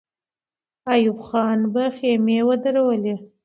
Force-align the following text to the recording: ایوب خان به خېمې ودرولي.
ایوب 0.93 1.19
خان 1.27 1.59
به 1.73 1.83
خېمې 1.97 2.39
ودرولي. 2.47 3.15